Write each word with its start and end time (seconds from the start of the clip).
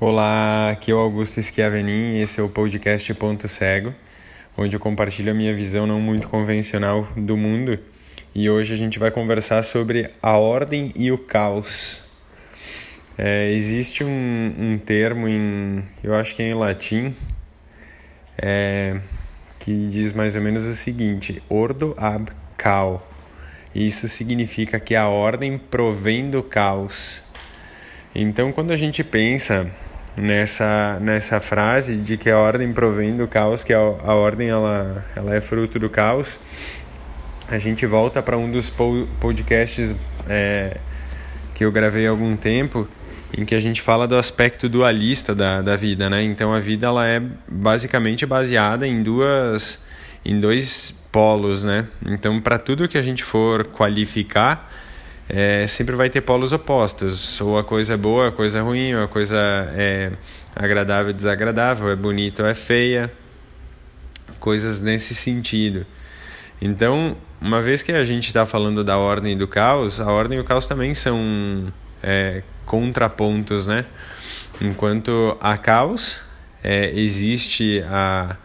Olá, 0.00 0.70
aqui 0.70 0.90
é 0.90 0.94
o 0.94 0.98
Augusto 0.98 1.40
Schiavenin 1.40 2.16
e 2.16 2.22
esse 2.22 2.40
é 2.40 2.42
o 2.42 2.48
podcast 2.48 3.14
Ponto 3.14 3.46
Cego, 3.46 3.94
onde 4.56 4.74
eu 4.74 4.80
compartilho 4.80 5.30
a 5.30 5.34
minha 5.34 5.54
visão 5.54 5.86
não 5.86 6.00
muito 6.00 6.26
convencional 6.26 7.06
do 7.16 7.36
mundo. 7.36 7.78
E 8.34 8.50
hoje 8.50 8.74
a 8.74 8.76
gente 8.76 8.98
vai 8.98 9.12
conversar 9.12 9.62
sobre 9.62 10.10
a 10.20 10.32
ordem 10.32 10.92
e 10.96 11.12
o 11.12 11.16
caos. 11.16 12.02
É, 13.16 13.52
existe 13.52 14.02
um, 14.02 14.54
um 14.58 14.78
termo 14.78 15.28
em, 15.28 15.84
eu 16.02 16.12
acho 16.16 16.34
que 16.34 16.42
é 16.42 16.48
em 16.48 16.54
latim, 16.54 17.14
é, 18.36 18.98
que 19.60 19.86
diz 19.86 20.12
mais 20.12 20.34
ou 20.34 20.42
menos 20.42 20.66
o 20.66 20.74
seguinte: 20.74 21.40
ordo 21.48 21.94
ab 21.96 22.32
cal. 22.56 23.08
Isso 23.72 24.08
significa 24.08 24.80
que 24.80 24.96
a 24.96 25.06
ordem 25.06 25.56
provém 25.56 26.28
do 26.30 26.42
caos. 26.42 27.22
Então, 28.12 28.52
quando 28.52 28.72
a 28.72 28.76
gente 28.76 29.02
pensa 29.02 29.72
nessa, 30.16 30.98
nessa 31.00 31.40
frase 31.40 31.96
de 31.96 32.16
que 32.16 32.30
a 32.30 32.38
ordem 32.38 32.72
provém 32.72 33.16
do 33.16 33.26
caos, 33.26 33.64
que 33.64 33.72
a, 33.72 33.78
a 33.78 34.14
ordem 34.14 34.48
ela, 34.48 35.04
ela 35.14 35.34
é 35.34 35.40
fruto 35.40 35.78
do 35.78 35.90
caos, 35.90 36.40
a 37.48 37.58
gente 37.58 37.84
volta 37.86 38.22
para 38.22 38.38
um 38.38 38.50
dos 38.50 38.70
podcasts 39.20 39.94
é, 40.28 40.78
que 41.54 41.64
eu 41.64 41.70
gravei 41.70 42.06
há 42.06 42.10
algum 42.10 42.36
tempo, 42.36 42.88
em 43.36 43.44
que 43.44 43.54
a 43.54 43.60
gente 43.60 43.82
fala 43.82 44.06
do 44.06 44.16
aspecto 44.16 44.68
dualista 44.68 45.34
da, 45.34 45.60
da 45.60 45.76
vida, 45.76 46.08
né? 46.08 46.22
Então 46.22 46.54
a 46.54 46.60
vida 46.60 46.86
ela 46.86 47.06
é 47.06 47.20
basicamente 47.48 48.24
baseada 48.24 48.86
em 48.86 49.02
duas 49.02 49.84
em 50.24 50.40
dois 50.40 50.92
polos, 51.12 51.64
né? 51.64 51.86
Então 52.06 52.40
para 52.40 52.58
tudo 52.58 52.88
que 52.88 52.96
a 52.96 53.02
gente 53.02 53.22
for 53.22 53.66
qualificar, 53.66 54.72
é, 55.28 55.66
sempre 55.66 55.96
vai 55.96 56.10
ter 56.10 56.20
polos 56.20 56.52
opostos. 56.52 57.40
Ou 57.40 57.58
a 57.58 57.64
coisa 57.64 57.94
é 57.94 57.96
boa, 57.96 58.28
a 58.28 58.32
coisa 58.32 58.58
é 58.58 58.60
ruim, 58.60 58.94
ou 58.94 59.04
a 59.04 59.08
coisa 59.08 59.36
é 59.74 60.12
agradável, 60.54 61.12
desagradável, 61.12 61.90
é 61.90 61.96
bonita 61.96 62.42
ou 62.42 62.48
é 62.48 62.54
feia. 62.54 63.12
Coisas 64.38 64.80
nesse 64.80 65.14
sentido. 65.14 65.86
Então, 66.60 67.16
uma 67.40 67.60
vez 67.60 67.82
que 67.82 67.92
a 67.92 68.04
gente 68.04 68.26
está 68.26 68.46
falando 68.46 68.84
da 68.84 68.96
ordem 68.96 69.32
e 69.32 69.36
do 69.36 69.48
caos, 69.48 70.00
a 70.00 70.10
ordem 70.10 70.38
e 70.38 70.40
o 70.40 70.44
caos 70.44 70.66
também 70.66 70.94
são 70.94 71.72
é, 72.02 72.42
contrapontos, 72.64 73.66
né? 73.66 73.84
Enquanto 74.60 75.36
há 75.40 75.56
caos, 75.58 76.20
é, 76.62 76.90
existe 76.98 77.82
a 77.82 78.36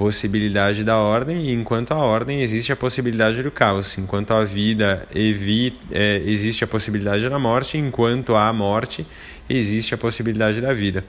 possibilidade 0.00 0.82
da 0.82 0.96
ordem, 0.96 1.50
e 1.50 1.52
enquanto 1.52 1.92
a 1.92 1.98
ordem 1.98 2.40
existe 2.40 2.72
a 2.72 2.76
possibilidade 2.76 3.42
do 3.42 3.50
caos, 3.50 3.98
enquanto 3.98 4.30
a 4.30 4.42
vida 4.46 5.06
evita, 5.14 5.76
é, 5.90 6.22
existe 6.24 6.64
a 6.64 6.66
possibilidade 6.66 7.28
da 7.28 7.38
morte, 7.38 7.76
enquanto 7.76 8.34
há 8.34 8.50
morte, 8.50 9.06
existe 9.46 9.94
a 9.94 9.98
possibilidade 9.98 10.58
da 10.58 10.72
vida. 10.72 11.04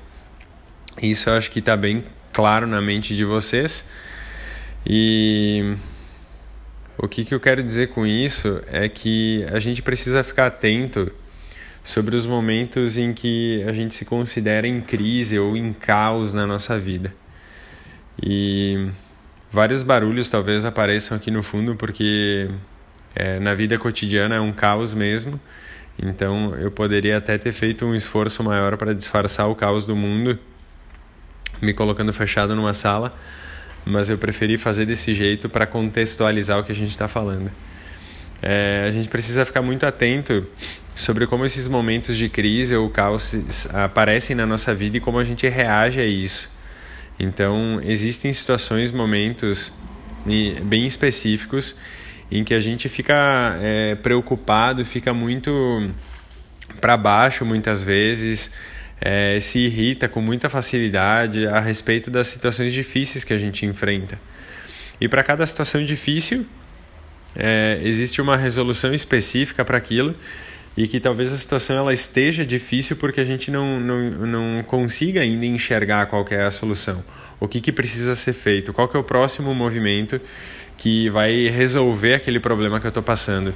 Isso 1.01 1.29
eu 1.29 1.37
acho 1.37 1.49
que 1.51 1.59
está 1.59 1.77
bem 1.77 2.03
claro 2.33 2.67
na 2.67 2.81
mente 2.81 3.15
de 3.15 3.23
vocês. 3.23 3.89
E 4.85 5.77
o 6.97 7.07
que, 7.07 7.23
que 7.23 7.33
eu 7.33 7.39
quero 7.39 7.63
dizer 7.63 7.91
com 7.91 8.05
isso 8.05 8.61
é 8.67 8.89
que 8.89 9.45
a 9.53 9.59
gente 9.61 9.81
precisa 9.81 10.21
ficar 10.21 10.47
atento 10.47 11.09
sobre 11.81 12.13
os 12.13 12.25
momentos 12.25 12.97
em 12.97 13.13
que 13.13 13.63
a 13.63 13.71
gente 13.71 13.95
se 13.95 14.03
considera 14.03 14.67
em 14.67 14.81
crise 14.81 15.39
ou 15.39 15.55
em 15.55 15.71
caos 15.71 16.33
na 16.33 16.45
nossa 16.45 16.77
vida. 16.77 17.20
E 18.21 18.89
vários 19.51 19.83
barulhos 19.83 20.29
talvez 20.29 20.65
apareçam 20.65 21.15
aqui 21.15 21.29
no 21.29 21.43
fundo 21.43 21.75
porque 21.75 22.49
é, 23.15 23.39
na 23.39 23.53
vida 23.53 23.77
cotidiana 23.77 24.35
é 24.35 24.39
um 24.39 24.51
caos 24.51 24.93
mesmo. 24.93 25.39
Então 26.01 26.55
eu 26.55 26.71
poderia 26.71 27.17
até 27.17 27.37
ter 27.37 27.51
feito 27.51 27.85
um 27.85 27.93
esforço 27.93 28.43
maior 28.43 28.77
para 28.77 28.93
disfarçar 28.93 29.49
o 29.49 29.55
caos 29.55 29.85
do 29.85 29.95
mundo, 29.95 30.39
me 31.61 31.73
colocando 31.73 32.11
fechado 32.11 32.55
numa 32.55 32.73
sala, 32.73 33.15
mas 33.85 34.09
eu 34.09 34.17
preferi 34.17 34.57
fazer 34.57 34.85
desse 34.85 35.13
jeito 35.13 35.49
para 35.49 35.65
contextualizar 35.65 36.59
o 36.59 36.63
que 36.63 36.71
a 36.71 36.75
gente 36.75 36.89
está 36.89 37.07
falando. 37.07 37.51
É, 38.41 38.85
a 38.87 38.91
gente 38.91 39.07
precisa 39.07 39.45
ficar 39.45 39.61
muito 39.61 39.85
atento 39.85 40.47
sobre 40.95 41.27
como 41.27 41.45
esses 41.45 41.67
momentos 41.67 42.17
de 42.17 42.27
crise 42.27 42.75
ou 42.75 42.89
caos 42.89 43.67
aparecem 43.73 44.35
na 44.35 44.47
nossa 44.47 44.73
vida 44.73 44.97
e 44.97 44.99
como 44.99 45.19
a 45.19 45.23
gente 45.23 45.47
reage 45.47 45.99
a 45.99 46.05
isso. 46.05 46.49
Então, 47.23 47.79
existem 47.83 48.33
situações, 48.33 48.91
momentos 48.91 49.71
bem 50.63 50.87
específicos 50.87 51.75
em 52.31 52.43
que 52.43 52.55
a 52.55 52.59
gente 52.59 52.89
fica 52.89 53.59
é, 53.61 53.93
preocupado, 53.93 54.83
fica 54.83 55.13
muito 55.13 55.91
para 56.79 56.97
baixo 56.97 57.45
muitas 57.45 57.83
vezes, 57.83 58.51
é, 58.99 59.39
se 59.39 59.59
irrita 59.59 60.07
com 60.07 60.19
muita 60.19 60.49
facilidade 60.49 61.45
a 61.45 61.59
respeito 61.59 62.09
das 62.09 62.25
situações 62.25 62.73
difíceis 62.73 63.23
que 63.23 63.33
a 63.33 63.37
gente 63.37 63.67
enfrenta. 63.67 64.19
E 64.99 65.07
para 65.07 65.23
cada 65.23 65.45
situação 65.45 65.85
difícil, 65.85 66.43
é, 67.35 67.79
existe 67.83 68.19
uma 68.19 68.35
resolução 68.35 68.95
específica 68.95 69.63
para 69.63 69.77
aquilo 69.77 70.15
e 70.75 70.87
que 70.87 70.99
talvez 70.99 71.33
a 71.33 71.37
situação 71.37 71.75
ela 71.75 71.93
esteja 71.93 72.45
difícil 72.45 72.95
porque 72.95 73.19
a 73.19 73.23
gente 73.23 73.51
não, 73.51 73.79
não, 73.79 74.09
não 74.27 74.63
consiga 74.63 75.21
ainda 75.21 75.45
enxergar 75.45 76.05
qual 76.05 76.25
é 76.29 76.43
a 76.43 76.51
solução. 76.51 77.03
O 77.39 77.47
que, 77.47 77.59
que 77.59 77.71
precisa 77.71 78.15
ser 78.15 78.33
feito? 78.33 78.71
Qual 78.71 78.87
que 78.87 78.95
é 78.95 78.99
o 78.99 79.03
próximo 79.03 79.53
movimento 79.53 80.21
que 80.77 81.09
vai 81.09 81.49
resolver 81.49 82.13
aquele 82.13 82.39
problema 82.39 82.79
que 82.79 82.85
eu 82.85 82.89
estou 82.89 83.03
passando? 83.03 83.53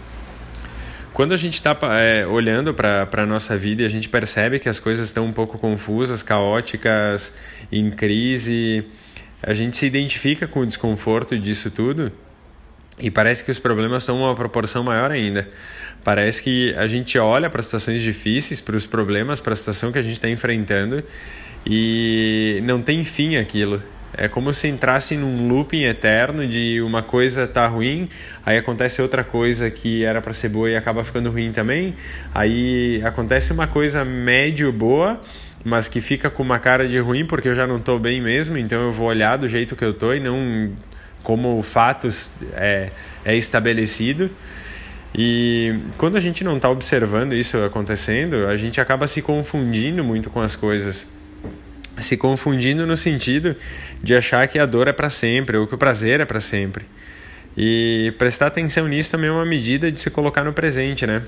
Quando 1.13 1.33
a 1.33 1.37
gente 1.37 1.53
está 1.53 1.77
é, 1.97 2.27
olhando 2.27 2.73
para 2.73 3.07
a 3.09 3.25
nossa 3.25 3.55
vida 3.55 3.83
e 3.83 3.85
a 3.85 3.89
gente 3.89 4.09
percebe 4.09 4.59
que 4.59 4.67
as 4.67 4.81
coisas 4.81 5.07
estão 5.07 5.25
um 5.25 5.31
pouco 5.31 5.57
confusas, 5.57 6.21
caóticas, 6.21 7.37
em 7.71 7.89
crise, 7.89 8.85
a 9.41 9.53
gente 9.53 9.77
se 9.77 9.85
identifica 9.85 10.45
com 10.45 10.59
o 10.59 10.65
desconforto 10.65 11.39
disso 11.39 11.71
tudo 11.71 12.11
e 12.99 13.11
parece 13.11 13.43
que 13.43 13.51
os 13.51 13.59
problemas 13.59 14.05
tomam 14.05 14.23
uma 14.23 14.35
proporção 14.35 14.83
maior 14.83 15.11
ainda. 15.11 15.47
Parece 16.03 16.41
que 16.41 16.73
a 16.75 16.87
gente 16.87 17.17
olha 17.17 17.49
para 17.49 17.61
situações 17.61 18.01
difíceis, 18.01 18.61
para 18.61 18.75
os 18.75 18.85
problemas, 18.85 19.41
para 19.41 19.53
a 19.53 19.55
situação 19.55 19.91
que 19.91 19.97
a 19.97 20.01
gente 20.01 20.13
está 20.13 20.29
enfrentando 20.29 21.03
e 21.65 22.61
não 22.63 22.81
tem 22.81 23.03
fim 23.03 23.37
aquilo. 23.37 23.81
É 24.17 24.29
como 24.29 24.53
se 24.53 24.69
entrasse 24.69 25.17
num 25.17 25.49
looping 25.49 25.83
eterno 25.83 26.47
de 26.47 26.81
uma 26.81 27.03
coisa 27.03 27.45
tá 27.45 27.67
ruim, 27.67 28.07
aí 28.45 28.57
acontece 28.57 29.01
outra 29.01 29.25
coisa 29.25 29.69
que 29.69 30.05
era 30.05 30.21
para 30.21 30.33
ser 30.33 30.49
boa 30.49 30.69
e 30.69 30.75
acaba 30.75 31.03
ficando 31.03 31.29
ruim 31.31 31.51
também. 31.51 31.95
Aí 32.33 33.01
acontece 33.03 33.51
uma 33.51 33.67
coisa 33.67 34.05
médio 34.05 34.71
boa, 34.71 35.19
mas 35.65 35.89
que 35.89 35.99
fica 35.99 36.29
com 36.29 36.43
uma 36.43 36.59
cara 36.59 36.87
de 36.87 36.97
ruim 36.97 37.25
porque 37.25 37.49
eu 37.49 37.55
já 37.55 37.67
não 37.67 37.75
estou 37.75 37.99
bem 37.99 38.21
mesmo, 38.21 38.57
então 38.57 38.83
eu 38.83 38.91
vou 38.91 39.07
olhar 39.07 39.37
do 39.37 39.49
jeito 39.49 39.75
que 39.75 39.83
eu 39.83 39.91
estou 39.91 40.15
e 40.15 40.19
não 40.21 40.71
como 41.25 41.61
fatos 41.63 42.31
é, 42.53 42.91
é 43.25 43.35
estabelecido. 43.35 44.29
E 45.13 45.79
quando 45.97 46.17
a 46.17 46.19
gente 46.19 46.43
não 46.43 46.55
está 46.55 46.69
observando 46.69 47.33
isso 47.33 47.57
acontecendo, 47.63 48.47
a 48.47 48.55
gente 48.55 48.79
acaba 48.79 49.07
se 49.07 49.21
confundindo 49.21 50.03
muito 50.03 50.29
com 50.29 50.39
as 50.39 50.55
coisas. 50.55 51.11
Se 51.97 52.15
confundindo 52.15 52.85
no 52.85 52.95
sentido 52.95 53.55
de 54.03 54.15
achar 54.15 54.47
que 54.47 54.59
a 54.59 54.65
dor 54.65 54.87
é 54.87 54.93
para 54.93 55.09
sempre 55.09 55.57
ou 55.57 55.65
que 55.65 55.73
o 55.73 55.77
prazer 55.77 56.19
é 56.19 56.25
para 56.25 56.39
sempre. 56.39 56.85
E 57.57 58.13
prestar 58.19 58.47
atenção 58.47 58.87
nisso 58.87 59.09
também 59.09 59.29
é 59.29 59.33
uma 59.33 59.45
medida 59.45 59.91
de 59.91 59.99
se 59.99 60.11
colocar 60.11 60.43
no 60.43 60.53
presente, 60.53 61.07
né? 61.07 61.23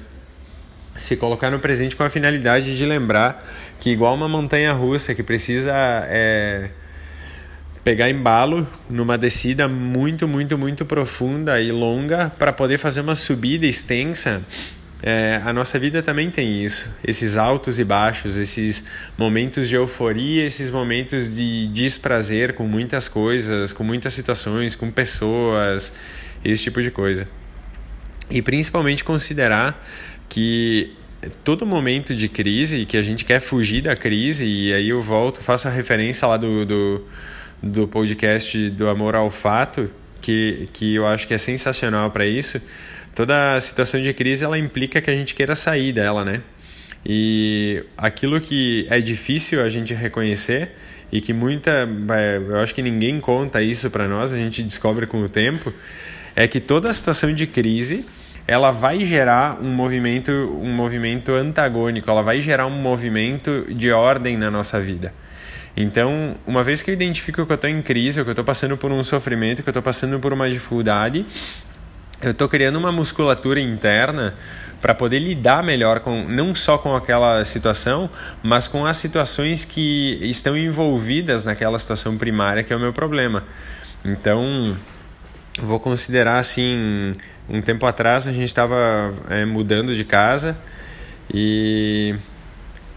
Se 0.98 1.16
colocar 1.16 1.50
no 1.50 1.60
presente 1.60 1.96
com 1.96 2.04
a 2.04 2.10
finalidade 2.10 2.78
de 2.78 2.86
lembrar 2.86 3.48
que, 3.80 3.90
igual 3.90 4.14
uma 4.14 4.28
montanha 4.28 4.74
russa 4.74 5.16
que 5.16 5.24
precisa. 5.24 5.72
É, 6.10 6.70
pegar 7.88 8.10
embalo 8.10 8.68
numa 8.90 9.18
descida 9.18 9.66
muito, 9.66 10.28
muito, 10.28 10.58
muito 10.58 10.86
profunda 10.86 11.62
e 11.62 11.72
longa 11.72 12.30
para 12.38 12.52
poder 12.52 12.78
fazer 12.78 13.00
uma 13.00 13.16
subida 13.16 13.66
extensa. 13.66 14.46
É, 15.02 15.42
a 15.46 15.54
nossa 15.54 15.80
vida 15.80 16.04
também 16.04 16.30
tem 16.30 16.66
isso, 16.66 16.94
esses 17.02 17.38
altos 17.38 17.80
e 17.80 17.86
baixos, 17.86 18.36
esses 18.38 18.86
momentos 19.18 19.70
de 19.70 19.76
euforia, 19.76 20.46
esses 20.46 20.70
momentos 20.70 21.34
de 21.34 21.68
desprazer 21.68 22.56
com 22.56 22.68
muitas 22.68 23.08
coisas, 23.08 23.72
com 23.72 23.86
muitas 23.86 24.14
situações, 24.14 24.76
com 24.76 24.92
pessoas, 24.92 25.94
esse 26.44 26.64
tipo 26.64 26.82
de 26.82 26.92
coisa. 26.92 27.26
E 28.30 28.42
principalmente 28.42 29.02
considerar 29.02 29.82
que 30.28 30.94
todo 31.42 31.66
momento 31.66 32.14
de 32.14 32.28
crise, 32.28 32.86
que 32.86 32.98
a 32.98 33.02
gente 33.02 33.24
quer 33.24 33.40
fugir 33.40 33.84
da 33.84 33.96
crise, 33.96 34.44
e 34.44 34.74
aí 34.74 34.90
eu 34.90 35.02
volto, 35.02 35.42
faço 35.42 35.70
a 35.70 35.72
referência 35.72 36.28
lá 36.28 36.36
do, 36.36 36.66
do 36.66 37.06
do 37.62 37.88
podcast 37.88 38.70
do 38.72 38.88
Amor 38.90 39.16
ao 39.16 39.30
Fato, 39.32 39.90
que, 40.22 40.70
que 40.74 40.96
eu 40.96 41.08
acho 41.08 41.28
que 41.28 41.34
é 41.34 41.38
sensacional 41.38 42.12
para 42.12 42.26
isso. 42.26 42.62
Toda 43.16 43.60
situação 43.60 44.02
de 44.02 44.14
crise 44.14 44.46
ela 44.46 44.58
implica 44.58 45.02
que 45.02 45.10
a 45.10 45.16
gente 45.16 45.34
queira 45.34 45.56
sair 45.56 45.92
dela, 45.92 46.24
né? 46.24 46.42
E 47.06 47.84
aquilo 47.98 48.40
que 48.42 48.86
é 48.90 49.00
difícil 49.00 49.64
a 49.64 49.70
gente 49.70 49.94
reconhecer 49.94 50.72
e 51.12 51.22
que 51.22 51.32
muita, 51.34 51.88
é, 52.12 52.38
eu 52.38 52.60
acho 52.60 52.76
que 52.76 52.82
ninguém 52.82 53.20
conta 53.20 53.62
isso 53.62 53.90
para 53.90 54.08
nós, 54.08 54.34
a 54.34 54.38
gente 54.38 54.62
descobre 54.62 55.08
com 55.08 55.22
o 55.22 55.30
tempo, 55.30 55.74
é 56.36 56.48
que 56.48 56.60
toda 56.60 56.94
situação 56.94 57.34
de 57.34 57.48
crise 57.48 58.06
ela 58.46 58.72
vai 58.72 59.06
gerar 59.06 59.60
um 59.62 59.74
movimento, 59.74 60.32
um 60.32 60.74
movimento 60.74 61.32
antagônico, 61.32 62.10
ela 62.10 62.22
vai 62.22 62.40
gerar 62.40 62.66
um 62.66 62.82
movimento 62.82 63.66
de 63.74 63.92
ordem 63.92 64.38
na 64.38 64.50
nossa 64.50 64.80
vida. 64.80 65.14
Então, 65.80 66.36
uma 66.48 66.64
vez 66.64 66.82
que 66.82 66.90
eu 66.90 66.94
identifico 66.96 67.46
que 67.46 67.52
eu 67.52 67.56
estou 67.56 67.70
em 67.70 67.84
crise, 67.84 68.24
que 68.24 68.28
eu 68.28 68.32
estou 68.32 68.44
passando 68.44 68.76
por 68.76 68.92
um 68.92 69.04
sofrimento, 69.04 69.62
que 69.62 69.70
eu 69.70 69.72
estou 69.72 69.84
passando 69.84 70.20
por 70.20 70.34
uma 70.34 70.50
dificuldade, 70.50 71.24
eu 72.20 72.32
estou 72.32 72.50
criando 72.50 72.78
uma 72.80 72.92
musculatura 72.92 73.60
interna 73.60 74.34
para 74.82 74.96
poder 74.96 75.20
lidar 75.20 75.62
melhor 75.62 76.00
com 76.00 76.24
não 76.28 76.56
só 76.56 76.80
com 76.80 76.96
aquela 76.96 77.46
situação, 77.46 78.10
mas 78.42 78.68
com 78.68 78.88
as 78.88 78.98
situações 78.98 79.66
que 79.66 80.18
estão 80.24 80.58
envolvidas 80.58 81.46
naquela 81.46 81.78
situação 81.78 82.18
primária 82.18 82.64
que 82.64 82.74
é 82.74 82.76
o 82.76 82.80
meu 82.80 82.92
problema. 82.92 83.44
Então, 84.04 84.76
vou 85.62 85.80
considerar 85.80 86.38
assim, 86.38 87.14
um 87.48 87.62
tempo 87.62 87.86
atrás 87.86 88.28
a 88.28 88.32
gente 88.32 88.46
estava 88.46 89.14
é, 89.30 89.46
mudando 89.46 89.94
de 89.94 90.04
casa 90.04 90.58
e 91.32 92.16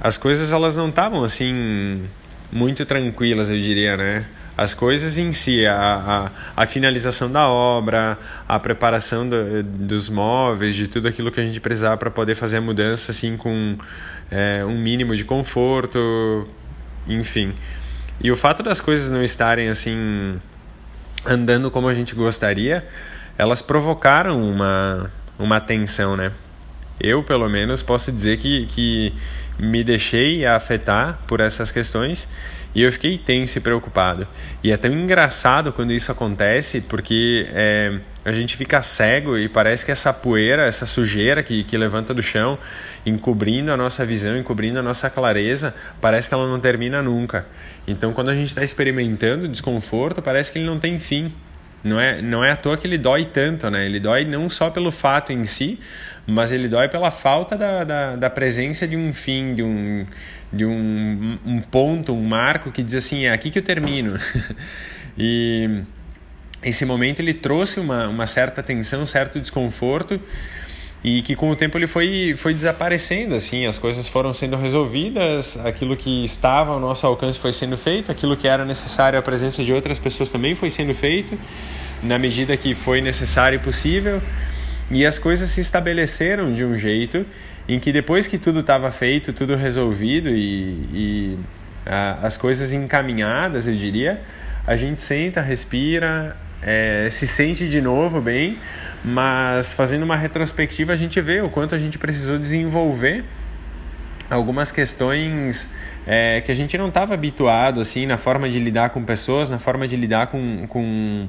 as 0.01 0.17
coisas 0.17 0.51
elas 0.51 0.77
não 0.77 0.89
estavam 0.89 1.23
assim 1.23 2.09
muito 2.53 2.85
tranquilas, 2.85 3.51
eu 3.51 3.59
diria, 3.59 3.97
né? 3.97 4.27
as 4.61 4.75
coisas 4.75 5.17
em 5.17 5.33
si, 5.33 5.67
a, 5.67 6.31
a, 6.55 6.63
a 6.63 6.67
finalização 6.67 7.33
da 7.33 7.49
obra, 7.49 8.19
a 8.47 8.59
preparação 8.59 9.27
do, 9.27 9.63
dos 9.63 10.11
móveis, 10.11 10.77
de 10.77 10.87
tudo 10.87 11.09
aquilo 11.09 11.33
que 11.33 11.41
a 11.41 11.43
gente 11.43 11.59
precisava 11.59 11.97
para 11.97 12.11
poder 12.11 12.35
fazer 12.35 12.59
a 12.59 12.61
mudança 12.61 13.11
assim 13.11 13.39
com 13.39 13.79
é, 14.31 14.63
um 14.63 14.79
mínimo 14.79 15.17
de 15.17 15.25
conforto, 15.25 16.47
enfim. 17.09 17.55
E 18.21 18.31
o 18.31 18.37
fato 18.37 18.63
das 18.63 18.83
coisas 18.83 19.09
não 19.09 19.25
estarem 19.25 19.71
assim 19.71 20.39
andando 21.25 21.71
como 21.71 21.89
a 21.89 21.95
gente 21.95 22.15
gostaria, 22.15 22.87
elas 23.39 23.63
provocaram 23.63 24.43
uma, 24.43 25.11
uma 25.39 25.59
tensão, 25.59 26.19
né? 26.19 26.33
Eu, 27.01 27.23
pelo 27.23 27.49
menos, 27.49 27.83
posso 27.83 28.13
dizer 28.13 28.37
que, 28.39 28.67
que 28.67 29.13
me 29.59 29.83
deixei 29.83 30.47
afetar 30.47 31.21
por 31.27 31.41
essas 31.41 31.71
questões 31.71 32.29
e 32.75 32.83
eu 32.83 32.93
fiquei 32.93 33.19
tenso 33.19 33.59
e 33.59 33.61
preocupado. 33.61 34.27
E 34.63 34.71
é 34.71 34.77
tão 34.77 34.93
engraçado 34.93 35.73
quando 35.73 35.93
isso 35.93 36.13
acontece, 36.13 36.81
porque 36.83 37.47
é, 37.53 37.99
a 38.25 38.33
gente 38.33 38.57
fica 38.57 38.83
cego 38.83 39.37
e 39.37 39.49
parece 39.49 39.85
que 39.85 39.91
essa 39.91 40.13
poeira, 40.13 40.67
essa 40.67 40.87
sujeira 40.87 41.43
que, 41.43 41.65
que 41.65 41.77
levanta 41.77 42.15
do 42.15 42.23
chão, 42.23 42.59
encobrindo 43.05 43.73
a 43.73 43.77
nossa 43.77 44.05
visão, 44.07 44.37
encobrindo 44.37 44.79
a 44.79 44.83
nossa 44.83 45.11
clareza, 45.11 45.75
parece 46.01 46.29
que 46.29 46.35
ela 46.35 46.49
não 46.49 46.61
termina 46.61 47.03
nunca. 47.03 47.47
Então, 47.89 48.13
quando 48.13 48.31
a 48.31 48.35
gente 48.35 48.49
está 48.49 48.63
experimentando 48.63 49.49
desconforto, 49.49 50.23
parece 50.23 50.53
que 50.53 50.59
ele 50.59 50.67
não 50.67 50.79
tem 50.79 50.99
fim. 50.99 51.33
Não 51.83 51.99
é, 51.99 52.21
não 52.21 52.45
é 52.45 52.53
à 52.53 52.57
toa 52.57 52.77
que 52.77 52.87
ele 52.87 52.99
dói 52.99 53.25
tanto, 53.25 53.69
né? 53.71 53.87
Ele 53.87 53.99
dói 53.99 54.25
não 54.27 54.51
só 54.51 54.69
pelo 54.69 54.93
fato 54.93 55.33
em 55.33 55.47
si, 55.47 55.81
mas 56.27 56.53
ele 56.53 56.69
dói 56.69 56.89
pela 56.89 57.11
falta 57.11 57.57
da, 57.57 57.85
da, 57.85 58.17
da 58.17 58.31
presença 58.31 58.87
de 58.87 58.97
um 58.97 59.13
fim, 59.13 59.55
de 59.55 59.63
um, 59.63 60.07
de 60.53 60.65
um, 60.65 61.39
um 61.45 61.61
ponto, 61.61 62.13
um 62.13 62.25
marco 62.25 62.71
que 62.71 62.83
diz 62.83 62.95
assim, 62.95 63.25
é 63.27 63.33
aqui 63.33 63.51
que 63.51 63.59
eu 63.59 63.65
termino. 63.65 64.19
e 65.19 65.83
esse 66.63 66.85
momento 66.85 67.21
ele 67.21 67.35
trouxe 67.35 67.81
uma, 67.81 68.09
uma 68.09 68.27
certa 68.27 68.63
tensão, 68.63 69.07
certo 69.07 69.41
desconforto, 69.41 70.21
e 71.03 71.23
que 71.23 71.35
com 71.35 71.51
o 71.51 71.57
tempo 71.57 71.79
ele 71.79 71.87
foi, 71.87 72.35
foi 72.37 72.53
desaparecendo, 72.53 73.35
assim, 73.35 73.67
as 73.67 73.79
coisas 73.79 74.07
foram 74.07 74.33
sendo 74.35 74.57
resolvidas, 74.57 75.59
aquilo 75.65 75.97
que 75.97 76.25
estava 76.25 76.73
ao 76.73 76.81
nosso 76.81 77.07
alcance 77.07 77.39
foi 77.39 77.53
sendo 77.53 77.79
feito, 77.79 78.13
aquilo 78.13 78.37
que 78.37 78.47
era 78.47 78.65
necessário 78.67 79.19
a 79.19 79.23
presença 79.23 79.65
de 79.65 79.73
outras 79.73 79.99
pessoas 79.99 80.31
também 80.31 80.55
foi 80.55 80.69
sendo 80.69 80.93
feito, 80.93 81.39
na 82.03 82.19
medida 82.19 82.55
que 82.57 82.75
foi 82.75 83.01
necessário 83.01 83.57
e 83.57 83.59
possível, 83.59 84.21
e 84.91 85.07
as 85.07 85.19
coisas 85.19 85.51
se 85.51 85.61
estabeleceram 85.61 86.53
de 86.53 86.65
um 86.65 86.77
jeito 86.77 87.25
em 87.69 87.79
que 87.79 87.93
depois 87.93 88.27
que 88.27 88.37
tudo 88.37 88.61
estava 88.61 88.91
feito, 88.91 89.33
tudo 89.33 89.55
resolvido 89.55 90.29
e, 90.29 90.89
e 90.93 91.39
a, 91.87 92.27
as 92.27 92.37
coisas 92.37 92.73
encaminhadas, 92.73 93.69
eu 93.69 93.75
diria, 93.75 94.21
a 94.67 94.75
gente 94.75 95.01
senta, 95.03 95.41
respira, 95.41 96.37
é, 96.63 97.09
se 97.11 97.27
sente 97.27 97.69
de 97.69 97.81
novo 97.81 98.21
bem, 98.21 98.59
mas 99.05 99.73
fazendo 99.73 100.03
uma 100.03 100.17
retrospectiva 100.17 100.93
a 100.93 100.97
gente 100.97 101.21
vê 101.21 101.41
o 101.41 101.49
quanto 101.49 101.75
a 101.75 101.79
gente 101.79 101.97
precisou 101.97 102.39
desenvolver 102.39 103.25
algumas 104.29 104.71
questões 104.71 105.73
é, 106.07 106.41
que 106.41 106.51
a 106.51 106.55
gente 106.55 106.77
não 106.77 106.89
estava 106.89 107.15
habituado 107.15 107.81
assim 107.81 108.07
na 108.07 108.17
forma 108.17 108.49
de 108.49 108.59
lidar 108.59 108.91
com 108.91 109.03
pessoas, 109.05 109.49
na 109.49 109.59
forma 109.59 109.87
de 109.87 109.97
lidar 109.97 110.27
com, 110.27 110.67
com 110.69 111.29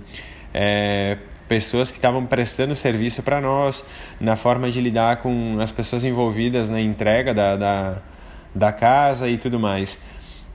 é, 0.53 1.17
pessoas 1.51 1.91
que 1.91 1.97
estavam 1.97 2.25
prestando 2.25 2.73
serviço 2.73 3.21
para 3.21 3.41
nós, 3.41 3.85
na 4.21 4.37
forma 4.37 4.71
de 4.71 4.79
lidar 4.79 5.17
com 5.17 5.57
as 5.59 5.69
pessoas 5.69 6.05
envolvidas 6.05 6.69
na 6.69 6.79
entrega 6.79 7.33
da, 7.33 7.57
da, 7.57 7.97
da 8.55 8.71
casa 8.71 9.27
e 9.27 9.37
tudo 9.37 9.59
mais. 9.59 10.01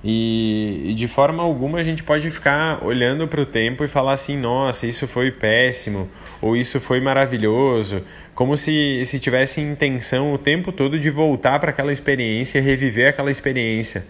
E, 0.02 0.84
e, 0.86 0.94
de 0.94 1.06
forma 1.06 1.42
alguma 1.42 1.80
a 1.80 1.82
gente 1.82 2.02
pode 2.02 2.30
ficar 2.30 2.82
olhando 2.82 3.28
para 3.28 3.42
o 3.42 3.44
tempo 3.44 3.84
e 3.84 3.88
falar 3.88 4.14
assim: 4.14 4.38
nossa, 4.38 4.86
isso 4.86 5.06
foi 5.06 5.30
péssimo, 5.30 6.08
ou 6.40 6.56
isso 6.56 6.80
foi 6.80 6.98
maravilhoso, 6.98 8.02
como 8.34 8.56
se, 8.56 9.02
se 9.04 9.18
tivesse 9.18 9.60
intenção 9.60 10.32
o 10.32 10.38
tempo 10.38 10.72
todo 10.72 10.98
de 10.98 11.10
voltar 11.10 11.58
para 11.60 11.72
aquela 11.72 11.92
experiência, 11.92 12.58
reviver 12.58 13.10
aquela 13.10 13.30
experiência. 13.30 14.06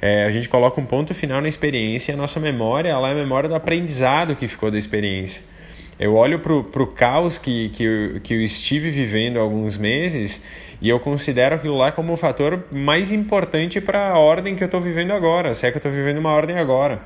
É, 0.00 0.24
a 0.24 0.30
gente 0.30 0.48
coloca 0.48 0.80
um 0.80 0.86
ponto 0.86 1.12
final 1.14 1.42
na 1.42 1.48
experiência 1.48 2.12
e 2.12 2.14
a 2.14 2.16
nossa 2.16 2.40
memória 2.40 2.88
ela 2.88 3.10
é 3.10 3.12
a 3.12 3.14
memória 3.14 3.46
do 3.46 3.54
aprendizado 3.54 4.34
que 4.34 4.48
ficou 4.48 4.70
da 4.70 4.78
experiência. 4.78 5.52
Eu 5.98 6.14
olho 6.14 6.40
para 6.40 6.82
o 6.82 6.86
caos 6.86 7.38
que, 7.38 7.68
que, 7.70 7.84
eu, 7.84 8.20
que 8.20 8.34
eu 8.34 8.40
estive 8.42 8.90
vivendo 8.90 9.38
há 9.38 9.42
alguns 9.42 9.76
meses 9.76 10.44
e 10.80 10.88
eu 10.88 10.98
considero 10.98 11.54
aquilo 11.54 11.76
lá 11.76 11.92
como 11.92 12.12
o 12.12 12.16
fator 12.16 12.64
mais 12.72 13.12
importante 13.12 13.80
para 13.80 14.10
a 14.10 14.18
ordem 14.18 14.56
que 14.56 14.62
eu 14.62 14.66
estou 14.66 14.80
vivendo 14.80 15.12
agora, 15.12 15.54
se 15.54 15.66
é 15.66 15.70
que 15.70 15.76
eu 15.76 15.78
estou 15.78 15.92
vivendo 15.92 16.18
uma 16.18 16.32
ordem 16.32 16.58
agora. 16.58 17.00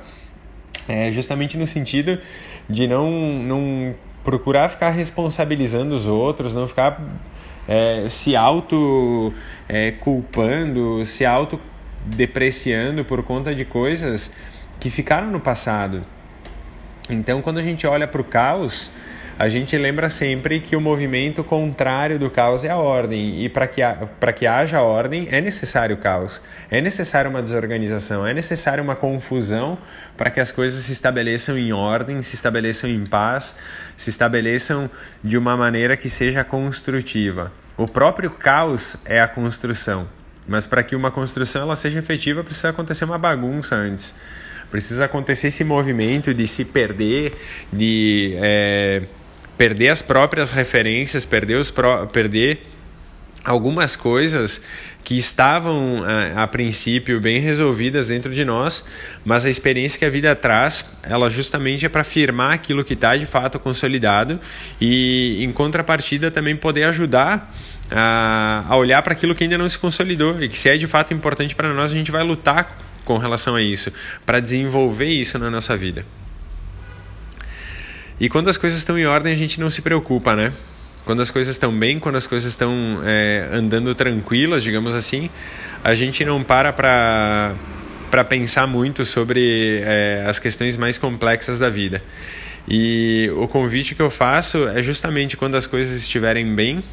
É 0.87 1.11
justamente 1.11 1.55
no 1.55 1.67
sentido 1.67 2.17
de 2.67 2.87
não, 2.87 3.11
não 3.11 3.93
procurar 4.23 4.69
ficar 4.69 4.89
responsabilizando 4.89 5.95
os 5.95 6.07
outros, 6.07 6.55
não 6.55 6.67
ficar 6.67 6.99
é, 7.67 8.09
se 8.09 8.35
auto 8.35 9.31
é, 9.67 9.91
culpando, 9.91 11.05
se 11.05 11.25
auto 11.25 11.59
depreciando 12.05 13.05
por 13.05 13.21
conta 13.21 13.53
de 13.53 13.65
coisas 13.65 14.35
que 14.79 14.89
ficaram 14.89 15.29
no 15.29 15.39
passado. 15.39 16.01
Então, 17.09 17.41
quando 17.41 17.57
a 17.57 17.63
gente 17.63 17.87
olha 17.87 18.07
para 18.07 18.21
o 18.21 18.23
caos, 18.23 18.91
a 19.39 19.47
gente 19.47 19.75
lembra 19.77 20.09
sempre 20.09 20.59
que 20.59 20.75
o 20.75 20.81
movimento 20.81 21.43
contrário 21.43 22.19
do 22.19 22.29
caos 22.29 22.65
é 22.65 22.69
a 22.69 22.75
ordem, 22.75 23.43
e 23.43 23.47
para 23.47 23.65
que, 23.67 23.81
que 24.35 24.45
haja 24.45 24.81
ordem 24.81 25.29
é 25.31 25.39
necessário 25.39 25.95
caos, 25.95 26.41
é 26.69 26.81
necessário 26.81 27.29
uma 27.31 27.41
desorganização, 27.41 28.27
é 28.27 28.33
necessário 28.33 28.83
uma 28.83 28.97
confusão 28.97 29.77
para 30.17 30.29
que 30.29 30.41
as 30.41 30.51
coisas 30.51 30.83
se 30.83 30.91
estabeleçam 30.91 31.57
em 31.57 31.71
ordem, 31.71 32.21
se 32.21 32.35
estabeleçam 32.35 32.89
em 32.89 33.05
paz, 33.05 33.57
se 33.95 34.09
estabeleçam 34.09 34.89
de 35.23 35.37
uma 35.37 35.55
maneira 35.55 35.95
que 35.95 36.09
seja 36.09 36.43
construtiva. 36.43 37.49
O 37.77 37.87
próprio 37.87 38.29
caos 38.29 38.97
é 39.05 39.21
a 39.21 39.27
construção, 39.27 40.05
mas 40.45 40.67
para 40.67 40.83
que 40.83 40.97
uma 40.97 41.11
construção 41.11 41.61
ela 41.61 41.77
seja 41.77 41.97
efetiva 41.97 42.43
precisa 42.43 42.71
acontecer 42.71 43.05
uma 43.05 43.17
bagunça 43.17 43.73
antes. 43.73 44.13
Precisa 44.69 45.05
acontecer 45.05 45.47
esse 45.47 45.63
movimento 45.63 46.33
de 46.33 46.47
se 46.47 46.65
perder, 46.65 47.33
de 47.71 48.35
é, 48.37 49.03
perder 49.57 49.89
as 49.89 50.01
próprias 50.01 50.51
referências, 50.51 51.25
perder, 51.25 51.55
os 51.55 51.71
pró 51.71 52.05
perder 52.05 52.61
algumas 53.43 53.95
coisas 53.95 54.63
que 55.03 55.17
estavam 55.17 56.03
a, 56.03 56.43
a, 56.43 56.47
princípio 56.47 57.19
bem 57.19 57.39
resolvidas 57.39 58.09
dentro 58.09 58.31
de 58.33 58.45
nós, 58.45 58.85
mas 59.25 59.45
a 59.45 59.49
experiência 59.49 59.97
que 59.97 60.05
a 60.05 60.09
vida 60.09 60.35
traz, 60.35 60.97
ela 61.03 61.29
justamente 61.29 61.85
é 61.85 61.89
para 61.89 62.03
firmar 62.03 62.53
aquilo 62.53 62.83
que 62.83 62.93
está 62.93 63.15
de 63.15 63.25
fato 63.25 63.59
consolidado 63.59 64.39
e 64.79 65.43
em 65.43 65.51
contrapartida 65.51 66.29
também 66.29 66.55
poder 66.55 66.83
ajudar 66.83 67.53
a, 67.89 68.65
a 68.67 68.75
olhar 68.75 69.01
para 69.01 69.13
aquilo 69.13 69.33
que 69.33 69.43
ainda 69.43 69.57
não 69.57 69.67
se 69.67 69.79
consolidou 69.79 70.41
e 70.43 70.47
que 70.47 70.59
se 70.59 70.69
é 70.69 70.77
de 70.77 70.85
fato 70.85 71.13
importante 71.13 71.55
para 71.55 71.73
nós 71.73 71.91
a 71.91 71.95
gente 71.95 72.11
vai 72.11 72.23
lutar 72.23 72.77
com 73.09 73.17
relação 73.17 73.55
a 73.55 73.61
isso, 73.63 73.91
para 74.23 74.39
desenvolver 74.39 75.07
isso 75.07 75.39
na 75.39 75.49
nossa 75.49 75.75
vida. 75.75 76.05
E 78.19 78.29
quando 78.29 78.51
as 78.51 78.55
coisas 78.55 78.77
estão 78.77 78.99
em 78.99 79.07
ordem, 79.07 79.33
a 79.33 79.35
gente 79.35 79.59
não 79.59 79.67
se 79.67 79.81
preocupa, 79.81 80.35
né? 80.35 80.53
Quando 81.05 81.19
as 81.19 81.31
coisas 81.31 81.55
estão 81.55 81.75
bem, 81.75 81.99
quando 81.99 82.17
as 82.17 82.27
coisas 82.27 82.51
estão 82.51 83.01
é, 83.03 83.49
andando 83.51 83.95
tranquilas, 83.95 84.61
digamos 84.61 84.93
assim, 84.93 85.27
a 85.83 85.95
gente 85.95 86.23
não 86.23 86.43
para 86.43 86.71
para 86.71 87.55
para 88.11 88.23
pensar 88.23 88.67
muito 88.67 89.03
sobre 89.03 89.81
é, 89.83 90.25
as 90.27 90.37
questões 90.37 90.77
mais 90.77 90.99
complexas 90.99 91.57
da 91.57 91.67
vida. 91.67 92.03
E 92.67 93.27
o 93.35 93.47
convite 93.47 93.95
que 93.95 94.01
eu 94.03 94.11
faço 94.11 94.67
é 94.67 94.83
justamente 94.83 95.35
quando 95.35 95.55
as 95.55 95.65
coisas 95.65 95.97
estiverem 95.97 96.53
bem, 96.53 96.83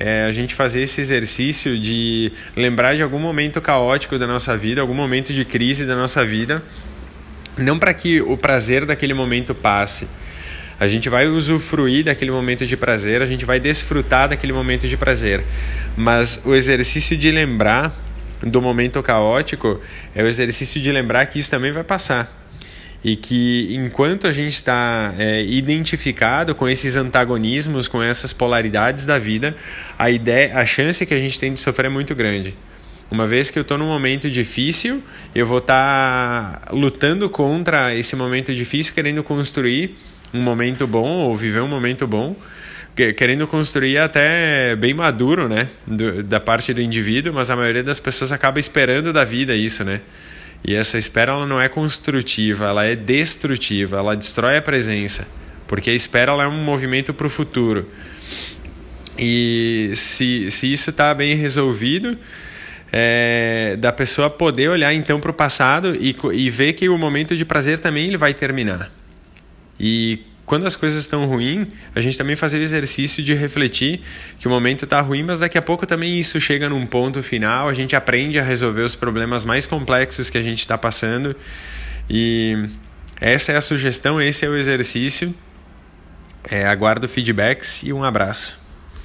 é 0.00 0.24
a 0.26 0.30
gente 0.30 0.54
fazer 0.54 0.82
esse 0.82 1.00
exercício 1.00 1.76
de 1.76 2.30
lembrar 2.56 2.94
de 2.94 3.02
algum 3.02 3.18
momento 3.18 3.60
caótico 3.60 4.16
da 4.16 4.28
nossa 4.28 4.56
vida, 4.56 4.80
algum 4.80 4.94
momento 4.94 5.32
de 5.32 5.44
crise 5.44 5.84
da 5.84 5.96
nossa 5.96 6.24
vida, 6.24 6.62
não 7.56 7.80
para 7.80 7.92
que 7.92 8.22
o 8.22 8.36
prazer 8.36 8.86
daquele 8.86 9.12
momento 9.12 9.56
passe, 9.56 10.08
A 10.80 10.86
gente 10.86 11.08
vai 11.08 11.26
usufruir 11.26 12.04
daquele 12.04 12.30
momento 12.30 12.64
de 12.64 12.76
prazer, 12.76 13.20
a 13.20 13.26
gente 13.26 13.44
vai 13.44 13.58
desfrutar 13.58 14.28
daquele 14.28 14.52
momento 14.52 14.86
de 14.86 14.96
prazer. 14.96 15.42
Mas 15.96 16.40
o 16.44 16.54
exercício 16.54 17.16
de 17.16 17.32
lembrar 17.32 17.92
do 18.40 18.62
momento 18.62 19.02
caótico 19.02 19.80
é 20.14 20.22
o 20.22 20.28
exercício 20.28 20.80
de 20.80 20.92
lembrar 20.92 21.26
que 21.26 21.40
isso 21.40 21.50
também 21.50 21.72
vai 21.72 21.82
passar 21.82 22.47
e 23.02 23.14
que 23.14 23.74
enquanto 23.74 24.26
a 24.26 24.32
gente 24.32 24.54
está 24.54 25.14
é, 25.18 25.42
identificado 25.44 26.54
com 26.54 26.68
esses 26.68 26.96
antagonismos, 26.96 27.86
com 27.86 28.02
essas 28.02 28.32
polaridades 28.32 29.04
da 29.04 29.18
vida, 29.18 29.56
a 29.98 30.10
ideia, 30.10 30.58
a 30.58 30.66
chance 30.66 31.04
que 31.06 31.14
a 31.14 31.18
gente 31.18 31.38
tem 31.38 31.54
de 31.54 31.60
sofrer 31.60 31.86
é 31.86 31.88
muito 31.88 32.14
grande. 32.14 32.56
Uma 33.10 33.26
vez 33.26 33.50
que 33.50 33.58
eu 33.58 33.62
estou 33.62 33.78
num 33.78 33.86
momento 33.86 34.28
difícil, 34.28 35.02
eu 35.34 35.46
vou 35.46 35.58
estar 35.58 36.60
tá 36.60 36.72
lutando 36.74 37.30
contra 37.30 37.94
esse 37.94 38.14
momento 38.14 38.52
difícil, 38.52 38.92
querendo 38.92 39.22
construir 39.22 39.96
um 40.34 40.42
momento 40.42 40.86
bom 40.86 41.08
ou 41.08 41.36
viver 41.36 41.62
um 41.62 41.68
momento 41.68 42.06
bom, 42.06 42.36
querendo 43.16 43.46
construir 43.46 43.96
até 43.98 44.76
bem 44.76 44.92
maduro, 44.92 45.48
né, 45.48 45.68
do, 45.86 46.22
da 46.22 46.40
parte 46.40 46.74
do 46.74 46.82
indivíduo, 46.82 47.32
mas 47.32 47.48
a 47.48 47.56
maioria 47.56 47.82
das 47.82 48.00
pessoas 48.00 48.32
acaba 48.32 48.58
esperando 48.58 49.12
da 49.12 49.24
vida 49.24 49.54
isso, 49.54 49.84
né? 49.84 50.00
E 50.64 50.74
essa 50.74 50.98
espera 50.98 51.32
ela 51.32 51.46
não 51.46 51.60
é 51.60 51.68
construtiva, 51.68 52.66
ela 52.66 52.84
é 52.84 52.96
destrutiva, 52.96 53.98
ela 53.98 54.16
destrói 54.16 54.56
a 54.56 54.62
presença, 54.62 55.26
porque 55.66 55.90
a 55.90 55.94
espera 55.94 56.32
ela 56.32 56.44
é 56.44 56.48
um 56.48 56.62
movimento 56.62 57.14
para 57.14 57.26
o 57.26 57.30
futuro. 57.30 57.88
E 59.18 59.92
se, 59.94 60.50
se 60.50 60.72
isso 60.72 60.90
está 60.90 61.12
bem 61.14 61.34
resolvido, 61.34 62.16
é, 62.92 63.76
da 63.78 63.92
pessoa 63.92 64.30
poder 64.30 64.68
olhar 64.68 64.92
então 64.94 65.20
para 65.20 65.30
o 65.30 65.34
passado 65.34 65.94
e, 65.94 66.16
e 66.32 66.50
ver 66.50 66.72
que 66.72 66.88
o 66.88 66.96
momento 66.96 67.36
de 67.36 67.44
prazer 67.44 67.78
também 67.78 68.06
ele 68.06 68.16
vai 68.16 68.32
terminar. 68.32 68.90
E 69.78 70.24
quando 70.48 70.66
as 70.66 70.74
coisas 70.74 70.98
estão 70.98 71.26
ruins, 71.26 71.68
a 71.94 72.00
gente 72.00 72.16
também 72.16 72.34
fazer 72.34 72.58
o 72.58 72.62
exercício 72.62 73.22
de 73.22 73.34
refletir 73.34 74.00
que 74.40 74.48
o 74.48 74.50
momento 74.50 74.84
está 74.84 74.98
ruim, 75.02 75.22
mas 75.22 75.38
daqui 75.38 75.58
a 75.58 75.62
pouco 75.62 75.86
também 75.86 76.18
isso 76.18 76.40
chega 76.40 76.70
num 76.70 76.86
ponto 76.86 77.22
final, 77.22 77.68
a 77.68 77.74
gente 77.74 77.94
aprende 77.94 78.38
a 78.40 78.42
resolver 78.42 78.80
os 78.80 78.94
problemas 78.94 79.44
mais 79.44 79.66
complexos 79.66 80.30
que 80.30 80.38
a 80.38 80.42
gente 80.42 80.60
está 80.60 80.78
passando. 80.78 81.36
E 82.08 82.66
essa 83.20 83.52
é 83.52 83.56
a 83.56 83.60
sugestão, 83.60 84.20
esse 84.22 84.46
é 84.46 84.48
o 84.48 84.56
exercício. 84.56 85.34
É, 86.50 86.66
aguardo 86.66 87.06
feedbacks 87.06 87.82
e 87.82 87.92
um 87.92 88.02
abraço. 88.02 88.67